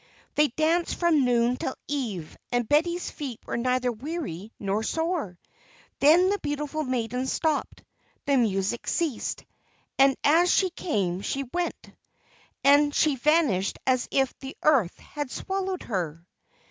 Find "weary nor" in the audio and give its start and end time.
3.91-4.81